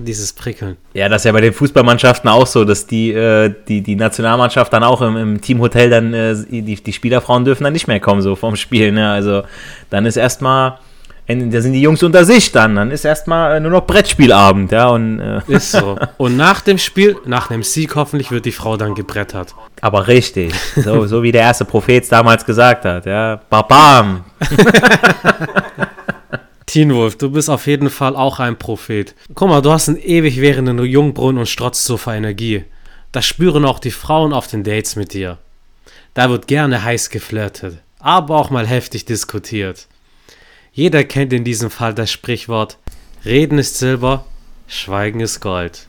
dieses 0.00 0.32
Prickeln. 0.32 0.76
Ja, 0.94 1.08
das 1.08 1.22
ist 1.22 1.26
ja 1.26 1.32
bei 1.32 1.40
den 1.40 1.52
Fußballmannschaften 1.52 2.28
auch 2.28 2.46
so, 2.46 2.64
dass 2.64 2.86
die, 2.86 3.12
äh, 3.12 3.54
die, 3.68 3.80
die 3.80 3.96
Nationalmannschaft 3.96 4.72
dann 4.72 4.84
auch 4.84 5.00
im, 5.00 5.16
im 5.16 5.40
Teamhotel 5.40 5.90
dann, 5.90 6.14
äh, 6.14 6.36
die, 6.50 6.62
die 6.62 6.92
Spielerfrauen 6.92 7.44
dürfen 7.44 7.64
dann 7.64 7.72
nicht 7.72 7.86
mehr 7.86 8.00
kommen, 8.00 8.20
so 8.20 8.36
vom 8.36 8.56
Spiel. 8.56 8.92
Ne? 8.92 9.10
Also 9.10 9.42
dann 9.90 10.04
ist 10.06 10.16
erstmal 10.16 10.78
da 11.28 11.60
sind 11.60 11.74
die 11.74 11.82
Jungs 11.82 12.02
unter 12.02 12.24
sich 12.24 12.52
dann. 12.52 12.76
Dann 12.76 12.90
ist 12.90 13.04
erstmal 13.04 13.56
äh, 13.56 13.60
nur 13.60 13.70
noch 13.70 13.86
Brettspielabend, 13.86 14.72
ja. 14.72 14.88
Und, 14.88 15.20
äh. 15.20 15.40
Ist 15.48 15.72
so. 15.72 15.98
Und 16.16 16.36
nach 16.38 16.62
dem 16.62 16.78
Spiel, 16.78 17.16
nach 17.26 17.48
dem 17.48 17.62
Sieg 17.62 17.94
hoffentlich, 17.96 18.30
wird 18.30 18.46
die 18.46 18.52
Frau 18.52 18.78
dann 18.78 18.94
gebrettert. 18.94 19.54
Aber 19.82 20.08
richtig. 20.08 20.54
So, 20.74 21.06
so 21.06 21.22
wie 21.22 21.30
der 21.30 21.42
erste 21.42 21.66
Prophet 21.66 22.10
damals 22.10 22.44
gesagt 22.46 22.84
hat, 22.86 23.04
ja. 23.04 23.40
Babam! 23.50 24.24
Teen 26.66 26.94
Wolf, 26.94 27.16
du 27.16 27.30
bist 27.30 27.48
auf 27.48 27.66
jeden 27.66 27.88
Fall 27.88 28.14
auch 28.14 28.40
ein 28.40 28.58
Prophet. 28.58 29.14
Guck 29.34 29.48
mal, 29.48 29.62
du 29.62 29.70
hast 29.72 29.88
einen 29.88 29.98
ewig 29.98 30.40
währenden 30.40 30.78
Jungbrunnen 30.84 31.38
und 31.40 31.46
strotzt 31.46 31.84
so 31.84 31.96
vor 31.96 32.12
Energie. 32.12 32.64
Das 33.12 33.24
spüren 33.24 33.64
auch 33.64 33.78
die 33.78 33.90
Frauen 33.90 34.34
auf 34.34 34.48
den 34.48 34.64
Dates 34.64 34.94
mit 34.94 35.14
dir. 35.14 35.38
Da 36.12 36.28
wird 36.28 36.46
gerne 36.46 36.84
heiß 36.84 37.08
geflirtet, 37.10 37.78
aber 38.00 38.36
auch 38.36 38.50
mal 38.50 38.66
heftig 38.66 39.06
diskutiert. 39.06 39.86
Jeder 40.78 41.02
kennt 41.02 41.32
in 41.32 41.42
diesem 41.42 41.72
Fall 41.72 41.92
das 41.92 42.08
Sprichwort 42.08 42.78
Reden 43.24 43.58
ist 43.58 43.78
Silber, 43.78 44.26
Schweigen 44.68 45.18
ist 45.18 45.40
Gold. 45.40 45.88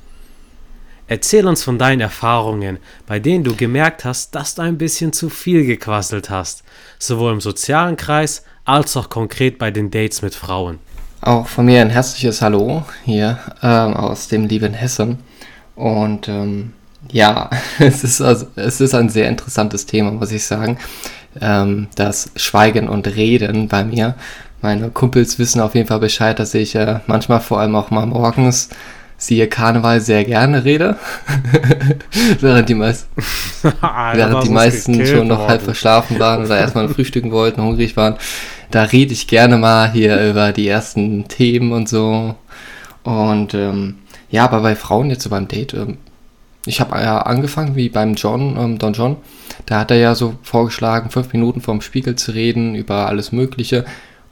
Erzähl 1.07 1.45
uns 1.45 1.61
von 1.61 1.77
deinen 1.77 2.01
Erfahrungen, 2.01 2.79
bei 3.05 3.19
denen 3.19 3.43
du 3.43 3.55
gemerkt 3.55 4.03
hast, 4.03 4.33
dass 4.33 4.55
du 4.55 4.63
ein 4.63 4.79
bisschen 4.79 5.13
zu 5.13 5.29
viel 5.29 5.63
gequasselt 5.63 6.31
hast, 6.31 6.63
sowohl 6.97 7.33
im 7.33 7.39
sozialen 7.39 7.97
Kreis 7.97 8.43
als 8.65 8.97
auch 8.97 9.11
konkret 9.11 9.59
bei 9.59 9.69
den 9.69 9.91
Dates 9.91 10.23
mit 10.23 10.33
Frauen. 10.33 10.79
Auch 11.21 11.45
von 11.45 11.67
mir 11.67 11.81
ein 11.81 11.91
herzliches 11.91 12.41
Hallo 12.41 12.83
hier 13.05 13.37
ähm, 13.61 13.93
aus 13.93 14.27
dem 14.27 14.47
lieben 14.47 14.73
Hessen. 14.73 15.19
Und 15.75 16.27
ähm, 16.27 16.73
ja, 17.11 17.51
es 17.77 18.03
ist, 18.03 18.21
also, 18.21 18.47
es 18.55 18.81
ist 18.81 18.95
ein 18.95 19.09
sehr 19.09 19.29
interessantes 19.29 19.85
Thema, 19.85 20.09
muss 20.09 20.31
ich 20.31 20.43
sagen. 20.43 20.79
Ähm, 21.39 21.89
das 21.93 22.31
Schweigen 22.37 22.89
und 22.89 23.05
Reden 23.05 23.67
bei 23.67 23.83
mir 23.83 24.15
meine 24.61 24.89
Kumpels 24.89 25.39
wissen 25.39 25.61
auf 25.61 25.75
jeden 25.75 25.87
Fall 25.87 25.99
Bescheid, 25.99 26.37
dass 26.39 26.53
ich 26.53 26.75
äh, 26.75 26.99
manchmal 27.07 27.39
vor 27.39 27.59
allem 27.59 27.75
auch 27.75 27.91
mal 27.91 28.05
morgens 28.05 28.69
siehe 29.19 29.47
Karneval 29.47 30.01
sehr 30.01 30.23
gerne 30.23 30.63
rede. 30.63 30.97
während 32.39 32.69
die, 32.69 32.75
meist 32.75 33.07
während 34.13 34.45
die 34.45 34.49
meisten 34.49 35.05
schon 35.05 35.27
noch 35.27 35.47
halb 35.47 35.61
verschlafen 35.61 36.19
waren 36.19 36.45
oder 36.45 36.57
erstmal 36.57 36.89
frühstücken 36.89 37.31
wollten, 37.31 37.61
hungrig 37.61 37.95
waren. 37.97 38.15
Da 38.71 38.83
rede 38.83 39.13
ich 39.13 39.27
gerne 39.27 39.57
mal 39.57 39.91
hier 39.91 40.29
über 40.29 40.51
die 40.51 40.67
ersten 40.67 41.27
Themen 41.27 41.71
und 41.73 41.89
so. 41.89 42.35
Und 43.03 43.53
ähm, 43.53 43.95
ja, 44.29 44.45
aber 44.45 44.61
bei 44.61 44.75
Frauen 44.75 45.09
jetzt 45.09 45.23
so 45.23 45.29
beim 45.29 45.47
Date, 45.47 45.73
ähm, 45.73 45.97
ich 46.65 46.79
habe 46.79 46.97
ja 46.99 47.19
angefangen 47.19 47.75
wie 47.75 47.89
beim 47.89 48.13
John, 48.15 48.57
ähm, 48.57 48.79
Don 48.79 48.93
John. 48.93 49.17
Da 49.65 49.79
hat 49.79 49.91
er 49.91 49.97
ja 49.97 50.15
so 50.15 50.35
vorgeschlagen, 50.43 51.09
fünf 51.09 51.33
Minuten 51.33 51.61
vorm 51.61 51.81
Spiegel 51.81 52.15
zu 52.15 52.31
reden 52.31 52.75
über 52.75 53.07
alles 53.07 53.31
Mögliche. 53.31 53.85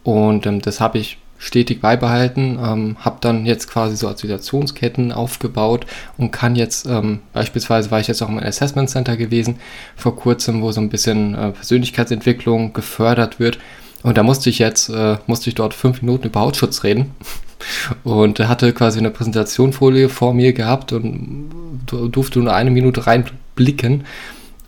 Und 0.08 0.46
ähm, 0.46 0.62
das 0.62 0.80
habe 0.80 1.00
ich 1.00 1.18
stetig 1.38 1.82
beibehalten, 1.82 2.58
ähm, 2.64 2.96
habe 3.02 3.18
dann 3.20 3.46
jetzt 3.46 3.70
quasi 3.70 3.98
so 3.98 4.08
Assoziationsketten 4.08 5.12
aufgebaut 5.12 5.86
und 6.18 6.32
kann 6.32 6.56
jetzt, 6.56 6.88
ähm, 6.88 7.20
beispielsweise 7.34 7.92
war 7.92 8.00
ich 8.00 8.08
jetzt 8.08 8.22
auch 8.22 8.30
im 8.30 8.40
Assessment 8.40 8.90
Center 8.90 9.18
gewesen 9.18 9.60
vor 9.98 10.16
kurzem, 10.16 10.62
wo 10.62 10.72
so 10.72 10.80
ein 10.80 10.88
bisschen 10.88 11.36
äh, 11.36 11.52
Persönlichkeitsentwicklung 11.52 12.72
gefördert 12.72 13.42
wird. 13.42 13.60
Und 14.02 14.18
da 14.18 14.24
musste 14.24 14.50
ich 14.50 14.60
jetzt, 14.60 14.88
äh, 14.88 15.18
musste 15.28 15.50
ich 15.50 15.56
dort 15.56 15.74
fünf 15.74 16.02
Minuten 16.02 16.28
über 16.28 16.40
Hautschutz 16.40 16.86
reden 16.86 17.12
und 18.06 18.40
hatte 18.40 18.72
quasi 18.72 19.00
eine 19.00 19.12
Präsentationfolie 19.12 20.08
vor 20.08 20.34
mir 20.34 20.54
gehabt 20.54 20.94
und 20.94 21.50
durfte 21.86 22.40
nur 22.40 22.54
eine 22.54 22.72
Minute 22.72 23.08
reinblicken 23.08 24.06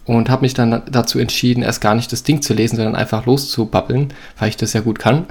und 0.09 0.27
habe 0.31 0.41
mich 0.41 0.55
dann 0.55 0.81
dazu 0.89 1.19
entschieden, 1.19 1.61
erst 1.61 1.81
gar 1.81 1.93
nicht 1.93 2.11
das 2.11 2.23
Ding 2.23 2.41
zu 2.41 2.55
lesen, 2.55 2.77
sondern 2.77 2.95
einfach 2.95 3.27
loszubabbeln, 3.27 4.11
weil 4.39 4.49
ich 4.49 4.57
das 4.57 4.73
ja 4.73 4.81
gut 4.81 4.97
kann. 4.97 5.27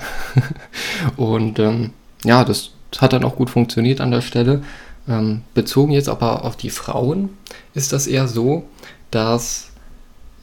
und 1.17 1.59
ähm, 1.59 1.91
ja, 2.25 2.45
das 2.45 2.71
hat 2.99 3.13
dann 3.13 3.25
auch 3.25 3.35
gut 3.35 3.51
funktioniert 3.51 4.01
an 4.01 4.13
der 4.13 4.21
Stelle. 4.21 4.63
Ähm, 5.09 5.43
bezogen 5.53 5.91
jetzt 5.91 6.09
aber 6.09 6.45
auf 6.45 6.57
die 6.57 6.71
Frauen 6.71 7.31
ist 7.75 7.93
das 7.93 8.07
eher 8.07 8.29
so, 8.29 8.69
dass 9.11 9.71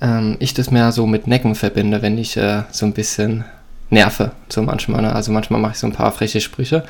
ähm, 0.02 0.36
ich 0.40 0.54
das 0.54 0.70
mehr 0.70 0.92
so 0.92 1.08
mit 1.08 1.28
Necken 1.28 1.56
verbinde, 1.56 2.02
wenn 2.02 2.18
ich 2.18 2.36
äh, 2.36 2.64
so 2.72 2.86
ein 2.86 2.94
bisschen 2.94 3.46
nerve, 3.90 4.34
so 4.50 4.62
manchmal. 4.62 5.02
Ne? 5.02 5.16
Also 5.16 5.32
manchmal 5.32 5.62
mache 5.62 5.74
ich 5.74 5.80
so 5.80 5.88
ein 5.88 5.94
paar 5.94 6.12
freche 6.12 6.42
Sprüche. 6.42 6.84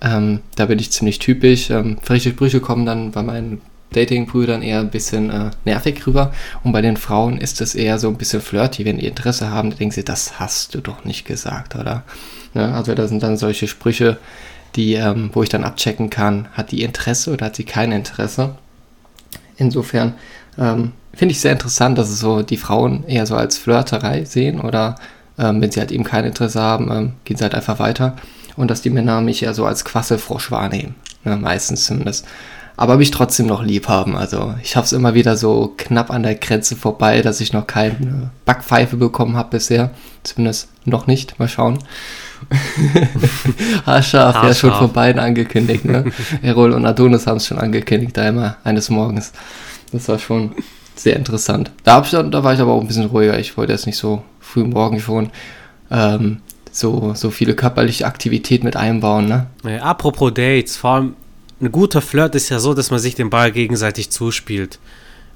Ähm, 0.00 0.42
da 0.54 0.66
bin 0.66 0.78
ich 0.78 0.92
ziemlich 0.92 1.18
typisch. 1.18 1.70
Ähm, 1.70 1.98
freche 2.02 2.30
Sprüche 2.30 2.60
kommen 2.60 2.86
dann 2.86 3.10
bei 3.10 3.24
meinen 3.24 3.62
Dating-Brüdern 3.94 4.62
eher 4.62 4.80
ein 4.80 4.90
bisschen 4.90 5.30
äh, 5.30 5.50
nervig 5.64 6.06
rüber. 6.06 6.32
Und 6.62 6.72
bei 6.72 6.82
den 6.82 6.96
Frauen 6.96 7.38
ist 7.38 7.60
es 7.60 7.74
eher 7.74 7.98
so 7.98 8.08
ein 8.08 8.16
bisschen 8.16 8.40
flirty, 8.40 8.84
wenn 8.84 8.98
die 8.98 9.06
Interesse 9.06 9.50
haben, 9.50 9.70
denken 9.70 9.92
sie, 9.92 10.04
das 10.04 10.38
hast 10.38 10.74
du 10.74 10.80
doch 10.80 11.04
nicht 11.04 11.24
gesagt, 11.24 11.74
oder? 11.74 12.04
Ne? 12.54 12.72
also 12.74 12.94
da 12.94 13.08
sind 13.08 13.22
dann 13.22 13.36
solche 13.36 13.66
Sprüche, 13.66 14.18
die, 14.76 14.94
ähm, 14.94 15.30
wo 15.32 15.42
ich 15.42 15.48
dann 15.48 15.64
abchecken 15.64 16.10
kann, 16.10 16.48
hat 16.52 16.72
die 16.72 16.82
Interesse 16.82 17.32
oder 17.32 17.46
hat 17.46 17.56
sie 17.56 17.64
kein 17.64 17.92
Interesse. 17.92 18.56
Insofern 19.56 20.14
ähm, 20.58 20.92
finde 21.12 21.32
ich 21.32 21.40
sehr 21.40 21.52
interessant, 21.52 21.96
dass 21.96 22.10
es 22.10 22.18
so 22.18 22.42
die 22.42 22.56
Frauen 22.56 23.04
eher 23.06 23.26
so 23.26 23.36
als 23.36 23.56
Flirterei 23.56 24.24
sehen 24.24 24.60
oder 24.60 24.96
ähm, 25.38 25.60
wenn 25.60 25.70
sie 25.70 25.80
halt 25.80 25.92
eben 25.92 26.04
kein 26.04 26.24
Interesse 26.24 26.60
haben, 26.60 26.90
ähm, 26.90 27.12
gehen 27.24 27.36
sie 27.36 27.44
halt 27.44 27.54
einfach 27.54 27.78
weiter. 27.78 28.16
Und 28.56 28.70
dass 28.70 28.82
die 28.82 28.90
Männer 28.90 29.20
mich 29.20 29.42
eher 29.42 29.54
so 29.54 29.66
als 29.66 29.84
Quasselfrosch 29.84 30.50
wahrnehmen. 30.50 30.94
Ne, 31.24 31.36
meistens 31.36 31.86
zumindest 31.86 32.26
aber 32.76 32.96
mich 32.96 33.10
trotzdem 33.10 33.46
noch 33.46 33.62
lieb 33.62 33.88
haben. 33.88 34.16
Also 34.16 34.54
ich 34.62 34.76
habe 34.76 34.84
es 34.84 34.92
immer 34.92 35.14
wieder 35.14 35.36
so 35.36 35.74
knapp 35.76 36.10
an 36.10 36.22
der 36.22 36.34
Grenze 36.34 36.76
vorbei, 36.76 37.22
dass 37.22 37.40
ich 37.40 37.52
noch 37.52 37.66
keine 37.66 38.30
Backpfeife 38.44 38.96
bekommen 38.96 39.36
habe 39.36 39.50
bisher. 39.50 39.90
Zumindest 40.22 40.68
noch 40.84 41.06
nicht. 41.06 41.38
Mal 41.38 41.48
schauen. 41.48 41.78
Haarscharf, 43.86 44.42
ja 44.42 44.54
schon 44.54 44.72
von 44.72 44.92
beiden 44.92 45.20
angekündigt. 45.20 45.84
Ne? 45.84 46.04
Errol 46.42 46.72
und 46.72 46.84
Adonis 46.84 47.26
haben 47.26 47.36
es 47.36 47.46
schon 47.46 47.58
angekündigt, 47.58 48.18
einmal 48.18 48.56
eines 48.64 48.90
Morgens. 48.90 49.32
Das 49.92 50.08
war 50.08 50.18
schon 50.18 50.52
sehr 50.96 51.16
interessant. 51.16 51.70
Da, 51.84 52.02
ich, 52.02 52.10
da 52.10 52.44
war 52.44 52.54
ich 52.54 52.60
aber 52.60 52.72
auch 52.72 52.80
ein 52.80 52.86
bisschen 52.86 53.06
ruhiger. 53.06 53.38
Ich 53.38 53.56
wollte 53.56 53.72
jetzt 53.72 53.86
nicht 53.86 53.96
so 53.96 54.22
früh 54.40 54.64
morgen 54.64 55.00
schon 55.00 55.30
ähm, 55.90 56.40
so, 56.70 57.12
so 57.14 57.30
viele 57.30 57.54
körperliche 57.54 58.06
Aktivität 58.06 58.64
mit 58.64 58.76
einbauen. 58.76 59.26
Ne? 59.26 59.46
Ja, 59.64 59.82
apropos 59.82 60.34
Dates, 60.34 60.76
vor 60.76 60.90
allem 60.90 61.16
ein 61.60 61.72
guter 61.72 62.00
Flirt 62.00 62.34
ist 62.34 62.48
ja 62.48 62.58
so, 62.58 62.74
dass 62.74 62.90
man 62.90 63.00
sich 63.00 63.14
den 63.14 63.30
Ball 63.30 63.52
gegenseitig 63.52 64.10
zuspielt. 64.10 64.78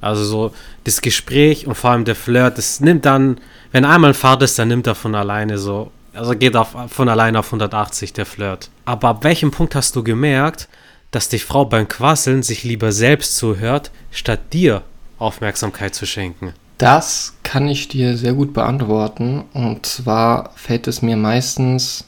Also 0.00 0.24
so 0.24 0.54
das 0.84 1.00
Gespräch 1.00 1.66
und 1.66 1.74
vor 1.74 1.90
allem 1.90 2.04
der 2.04 2.14
Flirt, 2.14 2.58
das 2.58 2.80
nimmt 2.80 3.04
dann, 3.04 3.40
wenn 3.72 3.84
einmal 3.84 4.10
ein 4.10 4.14
Fahrt 4.14 4.42
ist, 4.42 4.58
dann 4.58 4.68
nimmt 4.68 4.86
er 4.86 4.94
von 4.94 5.14
alleine 5.14 5.58
so, 5.58 5.90
also 6.12 6.36
geht 6.36 6.56
auf, 6.56 6.76
von 6.88 7.08
alleine 7.08 7.38
auf 7.38 7.46
180 7.46 8.12
der 8.12 8.26
Flirt. 8.26 8.70
Aber 8.84 9.08
ab 9.08 9.24
welchem 9.24 9.50
Punkt 9.50 9.74
hast 9.74 9.96
du 9.96 10.04
gemerkt, 10.04 10.68
dass 11.10 11.28
die 11.28 11.38
Frau 11.38 11.64
beim 11.64 11.88
Quasseln 11.88 12.42
sich 12.42 12.64
lieber 12.64 12.92
selbst 12.92 13.36
zuhört, 13.36 13.90
statt 14.10 14.52
dir 14.52 14.82
Aufmerksamkeit 15.18 15.94
zu 15.94 16.06
schenken? 16.06 16.52
Das 16.76 17.34
kann 17.42 17.66
ich 17.66 17.88
dir 17.88 18.16
sehr 18.16 18.34
gut 18.34 18.52
beantworten. 18.52 19.44
Und 19.52 19.84
zwar 19.84 20.52
fällt 20.54 20.86
es 20.86 21.02
mir 21.02 21.16
meistens 21.16 22.04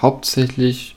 hauptsächlich 0.00 0.94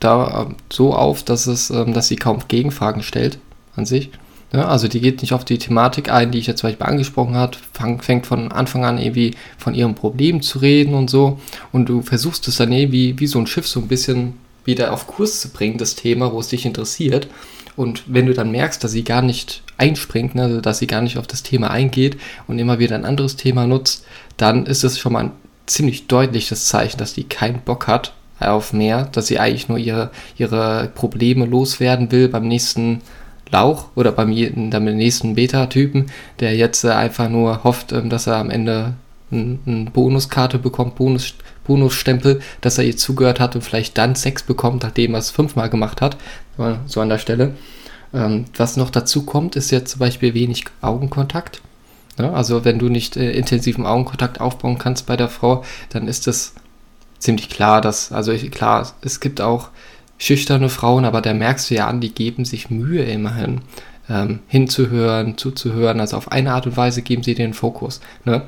da 0.00 0.42
ähm, 0.42 0.56
so 0.70 0.94
auf, 0.94 1.22
dass, 1.22 1.46
es, 1.46 1.70
ähm, 1.70 1.92
dass 1.92 2.08
sie 2.08 2.16
kaum 2.16 2.40
Gegenfragen 2.48 3.02
stellt 3.02 3.38
an 3.74 3.86
sich. 3.86 4.10
Ja, 4.52 4.68
also 4.68 4.86
die 4.88 5.00
geht 5.00 5.22
nicht 5.22 5.32
auf 5.32 5.44
die 5.44 5.58
Thematik 5.58 6.10
ein, 6.10 6.30
die 6.30 6.38
ich 6.38 6.46
jetzt 6.46 6.60
zum 6.60 6.70
Beispiel 6.70 6.86
angesprochen 6.86 7.34
habe, 7.34 7.56
fängt 8.00 8.26
von 8.26 8.52
Anfang 8.52 8.84
an 8.84 8.98
irgendwie 8.98 9.34
von 9.58 9.74
ihrem 9.74 9.94
Problem 9.94 10.40
zu 10.40 10.60
reden 10.60 10.94
und 10.94 11.10
so. 11.10 11.40
Und 11.72 11.88
du 11.88 12.02
versuchst 12.02 12.46
es 12.46 12.56
dann 12.56 12.70
irgendwie 12.72 13.18
wie 13.18 13.26
so 13.26 13.40
ein 13.40 13.48
Schiff 13.48 13.66
so 13.66 13.80
ein 13.80 13.88
bisschen 13.88 14.34
wieder 14.64 14.92
auf 14.92 15.06
Kurs 15.08 15.40
zu 15.40 15.48
bringen, 15.50 15.78
das 15.78 15.96
Thema, 15.96 16.32
wo 16.32 16.40
es 16.40 16.48
dich 16.48 16.64
interessiert. 16.64 17.28
Und 17.76 18.04
wenn 18.06 18.26
du 18.26 18.34
dann 18.34 18.50
merkst, 18.50 18.82
dass 18.82 18.92
sie 18.92 19.04
gar 19.04 19.20
nicht 19.20 19.62
einspringt, 19.78 20.34
ne, 20.34 20.44
also 20.44 20.60
dass 20.60 20.78
sie 20.78 20.86
gar 20.86 21.02
nicht 21.02 21.18
auf 21.18 21.26
das 21.26 21.42
Thema 21.42 21.70
eingeht 21.70 22.16
und 22.46 22.58
immer 22.58 22.78
wieder 22.78 22.94
ein 22.94 23.04
anderes 23.04 23.36
Thema 23.36 23.66
nutzt, 23.66 24.06
dann 24.36 24.64
ist 24.64 24.84
das 24.84 24.98
schon 24.98 25.12
mal 25.12 25.24
ein 25.24 25.32
ziemlich 25.66 26.06
deutliches 26.06 26.66
Zeichen, 26.66 26.98
dass 26.98 27.14
die 27.14 27.24
keinen 27.24 27.60
Bock 27.60 27.86
hat 27.88 28.14
auf 28.40 28.72
mehr, 28.72 29.04
dass 29.12 29.26
sie 29.26 29.38
eigentlich 29.38 29.68
nur 29.68 29.78
ihre, 29.78 30.10
ihre 30.36 30.90
Probleme 30.94 31.46
loswerden 31.46 32.12
will 32.12 32.28
beim 32.28 32.46
nächsten 32.48 33.00
Lauch 33.50 33.86
oder 33.94 34.12
beim, 34.12 34.34
beim 34.70 34.84
nächsten 34.84 35.34
Beta-Typen, 35.34 36.06
der 36.40 36.56
jetzt 36.56 36.84
äh, 36.84 36.90
einfach 36.90 37.28
nur 37.28 37.64
hofft, 37.64 37.92
ähm, 37.92 38.10
dass 38.10 38.26
er 38.26 38.36
am 38.36 38.50
Ende 38.50 38.94
eine 39.30 39.90
Bonuskarte 39.92 40.58
bekommt, 40.58 40.94
Bonus, 40.94 41.34
Bonusstempel, 41.64 42.40
dass 42.60 42.78
er 42.78 42.84
ihr 42.84 42.96
zugehört 42.96 43.40
hat 43.40 43.56
und 43.56 43.62
vielleicht 43.62 43.98
dann 43.98 44.14
Sex 44.14 44.44
bekommt, 44.44 44.84
nachdem 44.84 45.14
er 45.14 45.18
es 45.18 45.30
fünfmal 45.30 45.68
gemacht 45.68 46.00
hat, 46.00 46.16
so 46.86 47.00
an 47.00 47.08
der 47.08 47.18
Stelle. 47.18 47.54
Ähm, 48.14 48.44
was 48.56 48.76
noch 48.76 48.90
dazu 48.90 49.24
kommt, 49.24 49.56
ist 49.56 49.72
jetzt 49.72 49.90
zum 49.90 49.98
Beispiel 49.98 50.32
wenig 50.32 50.64
Augenkontakt. 50.80 51.60
Also 52.16 52.64
wenn 52.64 52.78
du 52.78 52.88
nicht 52.88 53.16
äh, 53.16 53.32
intensiven 53.32 53.84
Augenkontakt 53.84 54.40
aufbauen 54.40 54.78
kannst 54.78 55.06
bei 55.06 55.16
der 55.16 55.28
Frau, 55.28 55.64
dann 55.90 56.08
ist 56.08 56.26
das 56.26 56.54
ziemlich 57.18 57.48
klar, 57.48 57.80
dass, 57.80 58.12
also 58.12 58.32
ich, 58.32 58.50
klar, 58.50 58.92
es 59.02 59.20
gibt 59.20 59.40
auch 59.40 59.70
schüchterne 60.18 60.68
Frauen, 60.68 61.04
aber 61.04 61.20
da 61.20 61.34
merkst 61.34 61.70
du 61.70 61.74
ja 61.74 61.86
an, 61.86 62.00
die 62.00 62.14
geben 62.14 62.44
sich 62.44 62.70
Mühe 62.70 63.02
immerhin. 63.02 63.60
Ähm, 64.08 64.38
hinzuhören, 64.46 65.36
zuzuhören. 65.36 65.98
Also 65.98 66.16
auf 66.16 66.30
eine 66.30 66.52
Art 66.52 66.66
und 66.66 66.76
Weise 66.76 67.02
geben 67.02 67.24
sie 67.24 67.34
den 67.34 67.54
Fokus. 67.54 68.00
Ne? 68.24 68.42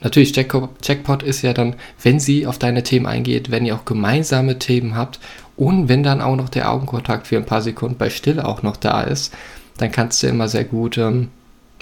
Natürlich, 0.00 0.34
Jackpot 0.34 1.22
ist 1.22 1.42
ja 1.42 1.52
dann, 1.52 1.76
wenn 2.02 2.18
sie 2.18 2.48
auf 2.48 2.58
deine 2.58 2.82
Themen 2.82 3.06
eingeht, 3.06 3.52
wenn 3.52 3.64
ihr 3.64 3.76
auch 3.76 3.84
gemeinsame 3.84 4.58
Themen 4.58 4.96
habt 4.96 5.20
und 5.56 5.88
wenn 5.88 6.02
dann 6.02 6.20
auch 6.20 6.34
noch 6.34 6.48
der 6.48 6.68
Augenkontakt 6.68 7.28
für 7.28 7.36
ein 7.36 7.46
paar 7.46 7.62
Sekunden 7.62 7.96
bei 7.96 8.10
Stille 8.10 8.44
auch 8.44 8.64
noch 8.64 8.76
da 8.76 9.02
ist, 9.02 9.32
dann 9.76 9.92
kannst 9.92 10.20
du 10.22 10.26
immer 10.26 10.48
sehr 10.48 10.64
gut, 10.64 10.98
ähm, 10.98 11.28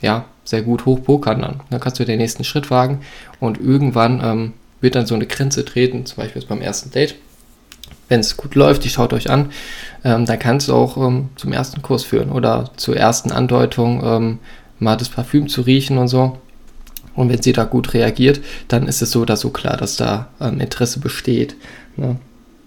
ja, 0.03 0.27
sehr 0.45 0.61
gut 0.61 0.85
hochpokern 0.85 1.41
dann. 1.41 1.61
Dann 1.71 1.81
kannst 1.81 1.99
du 1.99 2.05
den 2.05 2.19
nächsten 2.19 2.45
Schritt 2.45 2.71
wagen 2.71 3.01
und 3.41 3.59
irgendwann 3.59 4.21
ähm, 4.23 4.53
wird 4.81 4.95
dann 4.95 5.07
so 5.07 5.15
eine 5.15 5.27
Grenze 5.27 5.65
treten, 5.65 6.07
zum 6.07 6.17
Beispiel 6.17 6.43
beim 6.47 6.61
ersten 6.63 6.91
Date. 6.91 7.15
Wenn 8.09 8.21
es 8.21 8.37
gut 8.37 8.55
läuft, 8.55 8.85
die 8.85 8.89
schaut 8.89 9.13
euch 9.13 9.31
an, 9.31 9.51
ähm, 10.05 10.27
dann 10.27 10.39
kannst 10.39 10.69
du 10.69 10.75
auch 10.75 10.97
ähm, 10.97 11.31
zum 11.37 11.53
ersten 11.53 11.83
Kurs 11.83 12.05
führen 12.05 12.31
oder 12.31 12.71
zur 12.77 12.97
ersten 12.97 13.33
Andeutung 13.33 14.03
ähm, 14.05 14.39
mal 14.79 14.97
das 14.97 15.09
Parfüm 15.09 15.49
zu 15.49 15.63
riechen 15.63 15.99
und 15.99 16.09
so. 16.09 16.39
Und 17.15 17.31
wenn 17.31 17.43
sie 17.43 17.53
da 17.53 17.65
gut 17.65 17.95
reagiert, 17.95 18.41
dann 18.69 18.87
ist 18.87 19.03
es 19.03 19.11
so 19.11 19.23
oder 19.23 19.37
so 19.37 19.51
klar, 19.51 19.77
dass 19.77 19.97
da 19.97 20.29
ähm, 20.41 20.61
Interesse 20.61 21.01
besteht. 21.01 21.57
Ne? 21.97 22.17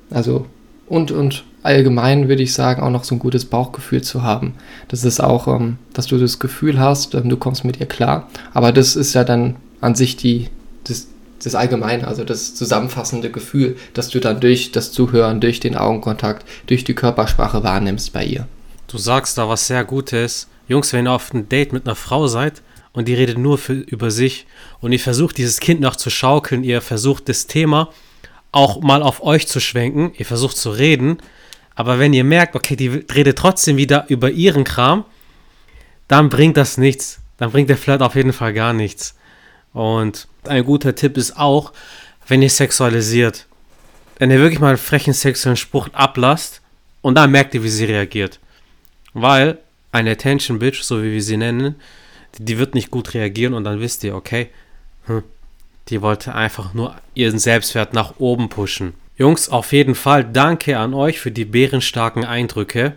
Also, 0.10 0.48
und, 0.88 1.12
und 1.12 1.44
allgemein 1.62 2.28
würde 2.28 2.42
ich 2.42 2.54
sagen, 2.54 2.82
auch 2.82 2.90
noch 2.90 3.04
so 3.04 3.16
ein 3.16 3.20
gutes 3.20 3.46
Bauchgefühl 3.46 4.02
zu 4.02 4.24
haben. 4.24 4.56
Das 4.88 5.04
ist 5.04 5.22
auch, 5.22 5.48
ähm, 5.48 5.78
dass 5.94 6.08
du 6.08 6.18
das 6.18 6.40
Gefühl 6.40 6.80
hast, 6.80 7.14
ähm, 7.14 7.30
du 7.30 7.38
kommst 7.38 7.64
mit 7.64 7.80
ihr 7.80 7.86
klar. 7.86 8.28
Aber 8.54 8.72
das 8.72 8.96
ist 8.96 9.14
ja 9.14 9.24
dann 9.24 9.56
an 9.82 9.96
sich 9.96 10.18
die, 10.18 10.50
das, 10.84 11.08
das 11.46 11.56
Allgemeine, 11.56 12.08
also 12.08 12.24
das 12.24 12.56
zusammenfassende 12.56 13.32
Gefühl, 13.32 13.78
das 13.94 14.10
du 14.10 14.20
dann 14.20 14.40
durch 14.40 14.72
das 14.72 14.92
Zuhören, 14.92 15.40
durch 15.40 15.60
den 15.60 15.76
Augenkontakt, 15.76 16.46
durch 16.68 16.84
die 16.84 16.94
Körpersprache 16.96 17.64
wahrnimmst 17.64 18.14
bei 18.14 18.26
ihr. 18.26 18.48
Du 18.88 18.98
sagst 18.98 19.38
da 19.38 19.48
was 19.48 19.68
sehr 19.68 19.84
Gutes. 19.84 20.48
Jungs, 20.68 20.94
wenn 20.94 21.08
ihr 21.08 21.12
auf 21.12 21.34
einem 21.34 21.50
Date 21.50 21.74
mit 21.74 21.86
einer 21.86 21.96
Frau 21.96 22.28
seid 22.28 22.62
und 22.92 23.08
die 23.08 23.14
redet 23.14 23.38
nur 23.38 23.58
für, 23.58 23.74
über 23.74 24.12
sich 24.12 24.46
und 24.82 24.92
ihr 24.92 25.00
versucht 25.00 25.38
dieses 25.38 25.60
Kind 25.60 25.82
noch 25.82 25.96
zu 25.96 26.10
schaukeln, 26.10 26.64
ihr 26.64 26.82
versucht 26.82 27.30
das 27.30 27.48
Thema 27.48 27.90
auch 28.52 28.82
mal 28.82 29.04
auf 29.04 29.22
euch 29.22 29.48
zu 29.48 29.60
schwenken, 29.60 30.12
ihr 30.18 30.26
versucht 30.26 30.58
zu 30.58 30.72
reden, 30.72 31.20
aber 31.76 32.00
wenn 32.00 32.14
ihr 32.14 32.24
merkt, 32.24 32.56
okay, 32.56 32.76
die 32.76 32.88
redet 32.88 33.38
trotzdem 33.38 33.78
wieder 33.78 34.06
über 34.10 34.32
ihren 34.32 34.64
Kram, 34.64 35.06
dann 36.10 36.30
bringt 36.30 36.58
das 36.58 36.78
nichts. 36.78 37.22
Dann 37.38 37.52
bringt 37.52 37.70
der 37.70 37.78
Flirt 37.78 38.02
auf 38.02 38.16
jeden 38.16 38.34
Fall 38.34 38.54
gar 38.54 38.74
nichts. 38.74 39.16
Und 39.72 40.28
ein 40.44 40.64
guter 40.64 40.96
Tipp 40.96 41.18
ist 41.18 41.38
auch, 41.38 41.74
wenn 42.28 42.42
ihr 42.42 42.50
sexualisiert, 42.50 43.48
wenn 44.18 44.32
ihr 44.32 44.40
wirklich 44.40 44.60
mal 44.60 44.70
einen 44.70 44.78
frechen 44.78 45.14
sexuellen 45.14 45.58
Spruch 45.58 45.90
ablasst 45.94 46.62
und 47.02 47.16
dann 47.16 47.32
merkt 47.32 47.54
ihr, 47.56 47.64
wie 47.64 47.70
sie 47.70 47.86
reagiert. 47.86 48.40
Weil 49.14 49.58
eine 49.92 50.12
Attention 50.12 50.60
Bitch, 50.60 50.82
so 50.82 51.02
wie 51.04 51.12
wir 51.12 51.24
sie 51.24 51.38
nennen, 51.38 51.76
die, 52.38 52.46
die 52.46 52.60
wird 52.60 52.76
nicht 52.76 52.92
gut 52.92 53.14
reagieren 53.14 53.54
und 53.54 53.64
dann 53.64 53.80
wisst 53.80 54.04
ihr, 54.04 54.16
okay, 54.16 54.50
hm, 55.06 55.24
die 55.88 56.02
wollte 56.02 56.36
einfach 56.36 56.74
nur 56.74 56.96
ihren 57.16 57.40
Selbstwert 57.40 57.94
nach 57.94 58.20
oben 58.20 58.50
pushen. 58.50 58.94
Jungs, 59.18 59.50
auf 59.50 59.74
jeden 59.74 59.96
Fall 59.96 60.24
danke 60.24 60.78
an 60.78 60.94
euch 60.94 61.20
für 61.20 61.32
die 61.32 61.46
bärenstarken 61.46 62.24
Eindrücke. 62.24 62.94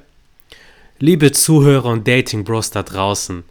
Liebe 0.99 1.33
Zuhörer 1.33 1.87
und 1.87 2.07
Dating 2.07 2.45
Bros 2.45 2.71
da 2.71 2.83
draußen, 2.83 3.43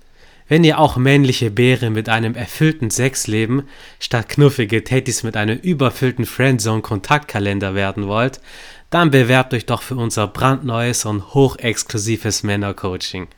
wenn 0.52 0.66
ihr 0.66 0.80
auch 0.80 0.98
männliche 0.98 1.50
Bären 1.50 1.94
mit 1.94 2.10
einem 2.10 2.36
erfüllten 2.36 2.90
Sexleben 2.90 3.70
statt 4.02 4.28
knuffige 4.28 4.84
Tätis 4.84 5.24
mit 5.24 5.38
einem 5.38 5.58
überfüllten 5.58 6.26
Friendzone-Kontaktkalender 6.26 7.74
werden 7.74 8.08
wollt, 8.08 8.42
dann 8.90 9.12
bewerbt 9.12 9.54
euch 9.54 9.66
doch 9.66 9.82
für 9.82 9.96
unser 9.96 10.28
brandneues 10.28 11.06
und 11.06 11.34
hochexklusives 11.34 12.44
Männercoaching. 12.44 13.30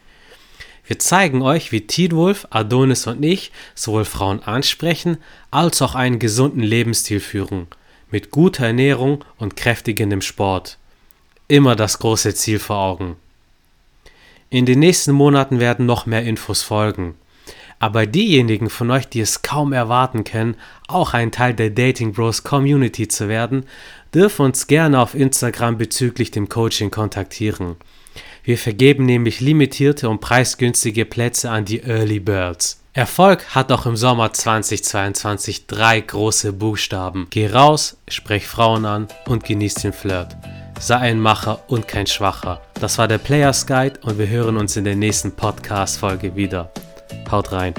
Wir 0.88 0.98
zeigen 0.98 1.43
euch, 1.43 1.72
wie 1.72 1.86
Tidwolf, 1.86 2.48
Adonis 2.50 3.05
und 3.05 3.22
ich 3.22 3.51
sowohl 3.75 4.05
Frauen 4.05 4.41
ansprechen, 4.41 5.17
als 5.51 5.84
auch 5.84 5.93
einen 5.93 6.17
gesunden 6.17 6.63
Lebensstil 6.63 7.20
führen, 7.20 7.67
mit 8.10 8.32
guter 8.32 8.65
Ernährung 8.65 9.24
und 9.38 9.55
kräftigendem 9.55 10.22
Sport. 10.22 10.79
Immer 11.48 11.75
das 11.75 12.00
große 12.00 12.34
Ziel 12.34 12.58
vor 12.58 12.77
Augen. 12.77 13.17
In 14.53 14.67
den 14.67 14.77
nächsten 14.77 15.13
Monaten 15.13 15.60
werden 15.60 15.88
noch 15.88 16.05
mehr 16.05 16.22
Infos 16.22 16.62
folgen. 16.62 17.15
Aber 17.79 18.05
diejenigen 18.05 18.69
von 18.69 18.91
euch, 18.91 19.07
die 19.07 19.19
es 19.19 19.41
kaum 19.41 19.74
erwarten 19.74 20.25
können, 20.25 20.57
auch 20.88 21.15
ein 21.15 21.31
Teil 21.31 21.55
der 21.55 21.72
Dating 21.72 22.13
Bros 22.13 22.43
Community 22.43 23.07
zu 23.07 23.27
werden, 23.27 23.65
dürfen 24.13 24.45
uns 24.45 24.67
gerne 24.67 25.00
auf 25.00 25.15
Instagram 25.15 25.79
bezüglich 25.79 26.29
dem 26.29 26.50
Coaching 26.50 26.91
kontaktieren. 26.91 27.77
Wir 28.43 28.60
vergeben 28.60 29.07
nämlich 29.07 29.41
limitierte 29.41 30.07
und 30.07 30.22
preisgünstige 30.22 31.05
Plätze 31.05 31.50
an 31.50 31.65
die 31.65 31.81
Early 31.81 32.19
Birds. 32.19 32.79
Erfolg 32.93 33.55
hat 33.55 33.72
auch 33.72 33.88
im 33.88 33.98
Sommer 33.98 34.33
2022 34.33 35.65
drei 35.65 36.00
große 36.00 36.53
Buchstaben. 36.53 37.25
Geh 37.31 37.48
raus, 37.48 37.98
sprech 38.07 38.45
Frauen 38.45 38.86
an 38.86 39.07
und 39.25 39.45
genieß 39.45 39.74
den 39.74 39.93
Flirt. 39.93 40.38
Sei 40.79 40.97
ein 40.97 41.19
Macher 41.19 41.59
und 41.67 41.87
kein 41.87 42.07
Schwacher. 42.07 42.61
Das 42.79 42.97
war 42.97 43.07
der 43.07 43.17
Players 43.17 43.65
Guide 43.65 43.99
und 44.03 44.17
wir 44.17 44.27
hören 44.27 44.57
uns 44.57 44.75
in 44.75 44.83
der 44.83 44.95
nächsten 44.95 45.31
Podcast-Folge 45.31 46.35
wieder. 46.35 46.71
Haut 47.31 47.51
rein. 47.51 47.73